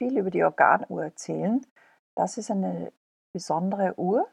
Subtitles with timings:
[0.00, 1.60] viel über die Organuhr erzählen.
[2.14, 2.90] Das ist eine
[3.34, 4.26] besondere Uhr,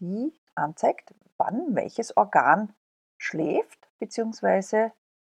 [0.00, 2.74] die anzeigt, wann welches Organ
[3.16, 4.90] schläft bzw.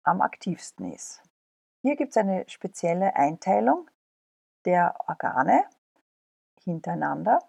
[0.03, 1.23] am aktivsten ist.
[1.83, 3.89] Hier gibt es eine spezielle Einteilung
[4.65, 5.63] der Organe
[6.59, 7.39] hintereinander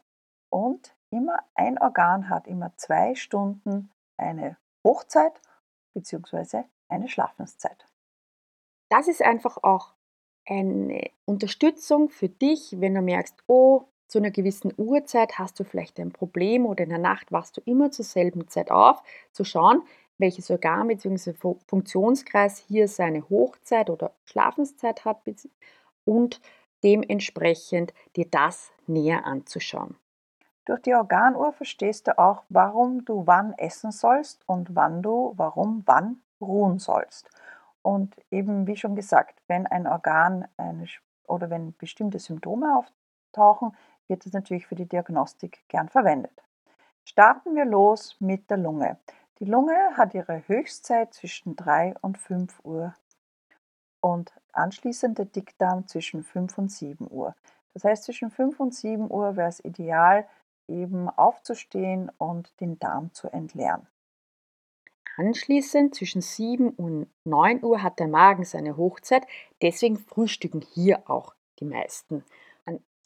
[0.49, 5.41] und immer ein Organ hat immer zwei Stunden eine Hochzeit
[5.93, 6.63] bzw.
[6.89, 7.85] eine Schlafenszeit.
[8.91, 9.95] Das ist einfach auch
[10.47, 15.99] eine Unterstützung für dich, wenn du merkst, oh, zu einer gewissen Uhrzeit hast du vielleicht
[15.99, 19.83] ein Problem oder in der Nacht wachst du immer zur selben Zeit auf, zu schauen,
[20.19, 21.33] welches Organ bzw.
[21.67, 25.23] Funktionskreis hier seine Hochzeit oder Schlafenszeit hat
[26.05, 26.41] und
[26.85, 29.97] dementsprechend dir das näher anzuschauen.
[30.65, 35.83] Durch die Organuhr verstehst du auch, warum du wann essen sollst und wann du warum
[35.87, 37.29] wann ruhen sollst.
[37.83, 40.87] Und eben wie schon gesagt, wenn ein Organ eine,
[41.27, 43.77] oder wenn bestimmte Symptome auftauchen,
[44.09, 46.43] wird es natürlich für die Diagnostik gern verwendet.
[47.05, 48.99] Starten wir los mit der Lunge.
[49.41, 52.95] Die Lunge hat ihre Höchstzeit zwischen 3 und 5 Uhr
[54.01, 57.35] und anschließend der Dickdarm zwischen 5 und 7 Uhr.
[57.75, 60.29] Das heißt, zwischen 5 und 7 Uhr wäre es ideal,
[60.69, 63.87] eben aufzustehen und den Darm zu entleeren.
[65.17, 69.27] Anschließend zwischen 7 und 9 Uhr hat der Magen seine Hochzeit,
[69.61, 72.25] deswegen frühstücken hier auch die meisten.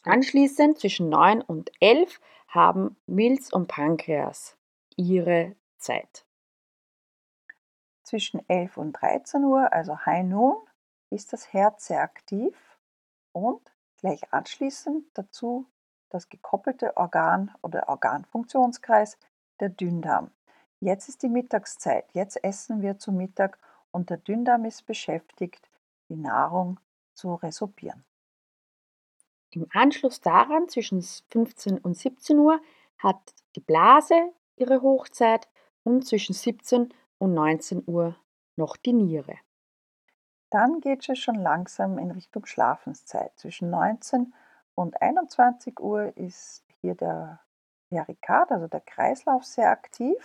[0.05, 4.57] Anschließend zwischen 9 und 11 haben Milz und Pankreas
[4.97, 6.25] ihre Zeit.
[8.05, 10.57] Zwischen 11 und 13 Uhr, also High Noon,
[11.11, 12.79] ist das Herz sehr aktiv
[13.33, 15.67] und gleich anschließend dazu
[16.09, 19.19] das gekoppelte Organ oder Organfunktionskreis,
[19.59, 20.31] der Dünndarm.
[20.81, 23.59] Jetzt ist die Mittagszeit, jetzt essen wir zu Mittag
[23.91, 25.71] und der Dünndarm ist beschäftigt,
[26.09, 26.79] die Nahrung
[27.15, 28.05] zu resorbieren.
[29.51, 32.61] Im Anschluss daran, zwischen 15 und 17 Uhr,
[32.99, 35.49] hat die Blase ihre Hochzeit
[35.83, 38.17] und zwischen 17 und 19 Uhr
[38.57, 39.39] noch die Niere.
[40.51, 43.37] Dann geht es schon langsam in Richtung Schlafenszeit.
[43.39, 44.35] Zwischen 19
[44.75, 47.41] und 21 Uhr ist hier der
[47.89, 50.17] Perikard, also der Kreislauf, sehr aktiv.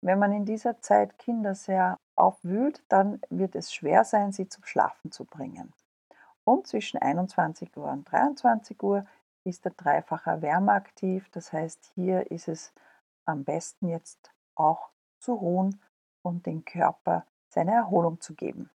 [0.00, 4.64] Wenn man in dieser Zeit Kinder sehr aufwühlt, dann wird es schwer sein, sie zum
[4.64, 5.72] Schlafen zu bringen.
[6.44, 9.04] Und zwischen 21 Uhr und 23 Uhr
[9.44, 11.28] ist der dreifache Wärme aktiv.
[11.32, 12.72] Das heißt, hier ist es
[13.24, 15.80] am besten jetzt auch zu ruhen
[16.22, 18.70] und den Körper seine Erholung zu geben.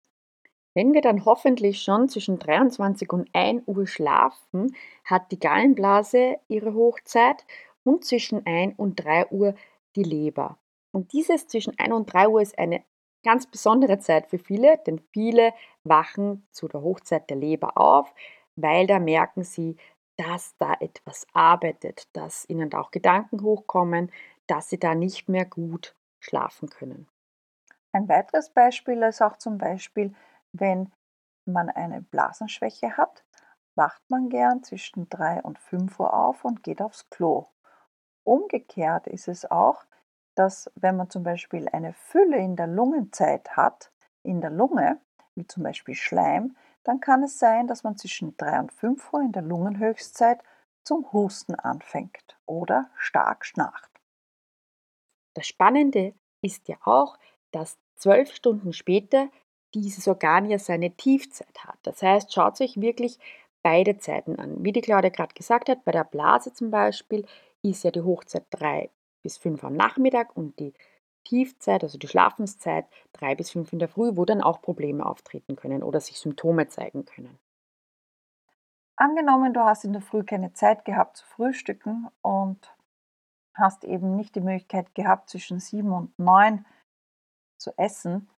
[0.74, 6.74] Wenn wir dann hoffentlich schon zwischen 23 und 1 Uhr schlafen, hat die Gallenblase ihre
[6.74, 7.46] Hochzeit
[7.84, 9.54] und zwischen 1 und 3 Uhr
[9.96, 10.58] die Leber.
[10.94, 12.84] Und dieses zwischen 1 und 3 Uhr ist eine
[13.24, 15.54] ganz besondere Zeit für viele, denn viele
[15.84, 18.14] wachen zu der Hochzeit der Leber auf,
[18.56, 19.78] weil da merken sie,
[20.18, 24.12] dass da etwas arbeitet, dass ihnen da auch Gedanken hochkommen,
[24.48, 27.08] dass sie da nicht mehr gut schlafen können.
[27.94, 30.14] Ein weiteres Beispiel ist auch zum Beispiel,
[30.54, 30.92] wenn
[31.46, 33.24] man eine Blasenschwäche hat,
[33.76, 37.48] wacht man gern zwischen 3 und 5 Uhr auf und geht aufs Klo.
[38.24, 39.86] Umgekehrt ist es auch,
[40.36, 43.92] dass wenn man zum Beispiel eine Fülle in der Lungenzeit hat,
[44.24, 45.00] in der Lunge,
[45.36, 49.22] wie zum Beispiel Schleim, dann kann es sein, dass man zwischen 3 und 5 Uhr
[49.22, 50.40] in der Lungenhöchstzeit
[50.84, 53.90] zum Husten anfängt oder stark schnarcht.
[55.36, 57.18] Das Spannende ist ja auch,
[57.52, 59.30] dass zwölf Stunden später
[59.74, 61.78] dieses Organ ja seine Tiefzeit hat.
[61.84, 63.20] Das heißt, schaut euch wirklich
[63.62, 64.64] beide Zeiten an.
[64.64, 67.26] Wie die Claudia gerade gesagt hat, bei der Blase zum Beispiel
[67.62, 68.90] ist ja die Hochzeit 3
[69.22, 70.74] bis 5 am Nachmittag und die
[71.24, 75.56] Tiefzeit, also die Schlafenszeit, 3 bis 5 in der Früh, wo dann auch Probleme auftreten
[75.56, 77.38] können oder sich Symptome zeigen können.
[78.96, 82.76] Angenommen, du hast in der Früh keine Zeit gehabt zu frühstücken und
[83.54, 86.66] hast eben nicht die Möglichkeit gehabt, zwischen 7 und 9
[87.58, 88.30] zu essen,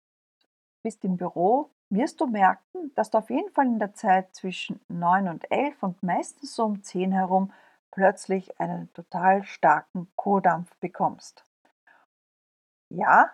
[0.84, 4.80] bist im Büro, wirst du merken, dass du auf jeden Fall in der Zeit zwischen
[4.90, 7.54] 9 und 11 und meistens so um 10 herum
[7.94, 11.46] plötzlich einen total starken Kohldampf bekommst.
[12.90, 13.30] Ja,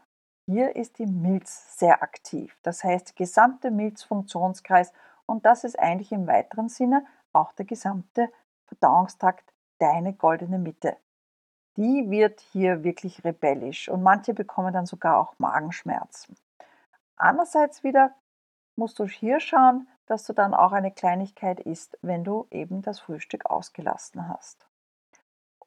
[0.45, 4.91] hier ist die Milz sehr aktiv, das heißt gesamte Milzfunktionskreis
[5.25, 8.29] und das ist eigentlich im weiteren Sinne auch der gesamte
[8.65, 10.97] Verdauungstrakt deine goldene Mitte.
[11.77, 16.35] Die wird hier wirklich rebellisch und manche bekommen dann sogar auch Magenschmerzen.
[17.15, 18.13] Andererseits wieder
[18.75, 22.99] musst du hier schauen, dass du dann auch eine Kleinigkeit isst, wenn du eben das
[22.99, 24.67] Frühstück ausgelassen hast.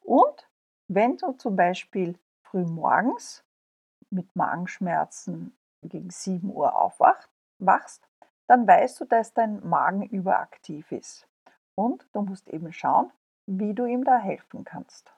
[0.01, 0.47] Und
[0.89, 3.43] wenn du zum Beispiel früh morgens
[4.09, 8.07] mit Magenschmerzen gegen 7 Uhr aufwachst,
[8.47, 11.25] dann weißt du, dass dein Magen überaktiv ist.
[11.75, 13.11] Und du musst eben schauen,
[13.45, 15.13] wie du ihm da helfen kannst.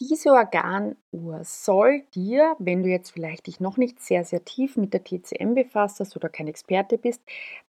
[0.00, 4.94] Diese Organuhr soll dir, wenn du jetzt vielleicht dich noch nicht sehr, sehr tief mit
[4.94, 7.20] der TCM befasst hast oder kein Experte bist,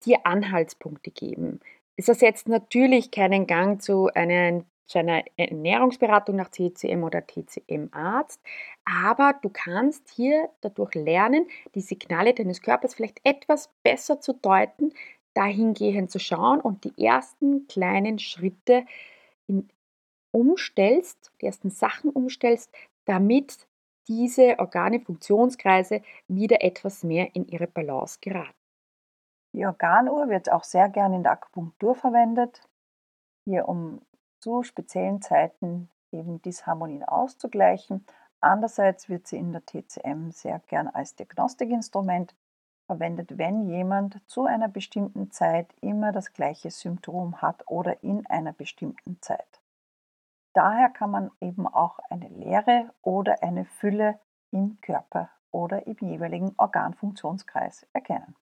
[0.07, 1.61] dir Anhaltspunkte geben.
[1.97, 8.41] Es ersetzt natürlich keinen Gang zu einer, zu einer Ernährungsberatung nach TCM oder TCM-Arzt,
[8.87, 14.95] aber du kannst hier dadurch lernen, die Signale deines Körpers vielleicht etwas besser zu deuten,
[15.35, 18.87] dahingehend zu schauen und die ersten kleinen Schritte
[19.47, 19.69] in,
[20.35, 22.71] umstellst, die ersten Sachen umstellst,
[23.05, 23.69] damit
[24.09, 28.53] diese Organe, Funktionskreise wieder etwas mehr in ihre Balance geraten.
[29.55, 32.61] Die Organuhr wird auch sehr gern in der Akupunktur verwendet,
[33.45, 34.03] hier um
[34.41, 38.05] zu speziellen Zeiten eben Disharmonien auszugleichen.
[38.41, 42.35] Andererseits wird sie in der TCM sehr gern als Diagnostikinstrument
[42.87, 48.53] verwendet, wenn jemand zu einer bestimmten Zeit immer das gleiche Symptom hat oder in einer
[48.53, 49.61] bestimmten Zeit.
[50.55, 54.19] Daher kann man eben auch eine Leere oder eine Fülle
[54.53, 58.37] im Körper oder im jeweiligen Organfunktionskreis erkennen.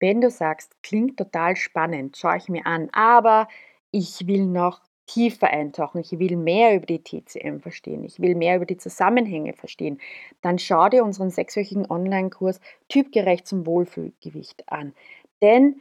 [0.00, 3.48] Wenn du sagst, klingt total spannend, schaue ich mir an, aber
[3.90, 8.56] ich will noch tiefer eintauchen, ich will mehr über die TCM verstehen, ich will mehr
[8.56, 10.00] über die Zusammenhänge verstehen,
[10.42, 14.94] dann schau dir unseren sechswöchigen Online-Kurs Typgerecht zum Wohlfühlgewicht an.
[15.42, 15.80] Denn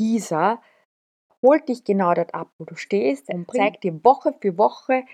[0.00, 0.60] dieser
[1.42, 5.04] holt dich genau dort ab, wo du stehst und zeigt dir Woche für Woche,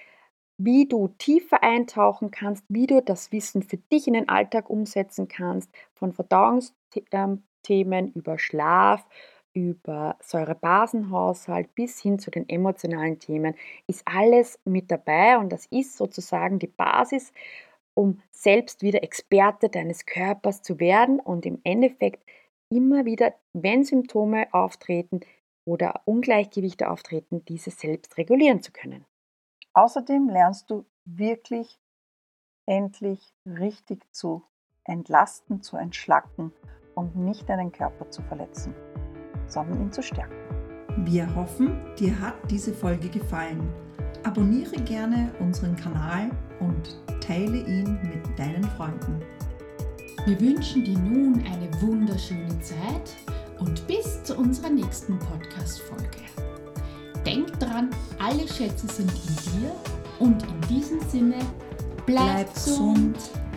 [0.59, 5.29] wie du tiefer eintauchen kannst, wie du das Wissen für dich in den Alltag umsetzen
[5.29, 9.07] kannst, von Verdauungsthemen über Schlaf,
[9.55, 13.55] über Säurebasenhaushalt bis hin zu den emotionalen Themen,
[13.87, 17.33] ist alles mit dabei und das ist sozusagen die Basis,
[17.95, 22.23] um selbst wieder Experte deines Körpers zu werden und im Endeffekt
[22.71, 25.21] immer wieder, wenn Symptome auftreten,
[25.69, 29.05] oder Ungleichgewichte auftreten, diese selbst regulieren zu können.
[29.75, 31.79] Außerdem lernst du wirklich
[32.65, 34.43] endlich richtig zu
[34.85, 36.53] entlasten, zu entschlacken
[36.95, 38.75] und nicht deinen Körper zu verletzen,
[39.47, 40.35] sondern ihn zu stärken.
[41.05, 43.71] Wir hoffen, dir hat diese Folge gefallen.
[44.25, 46.31] Abonniere gerne unseren Kanal
[46.61, 49.23] und teile ihn mit deinen Freunden.
[50.25, 53.17] Wir wünschen dir nun eine wunderschöne Zeit
[53.61, 56.05] und bis zu unserer nächsten Podcast-Folge.
[57.25, 59.73] Denk dran, alle Schätze sind in dir
[60.19, 61.39] und in diesem Sinne,
[62.07, 63.15] bleib, bleib gesund.
[63.15, 63.48] gesund